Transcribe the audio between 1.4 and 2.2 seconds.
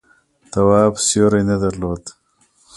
نه درلود.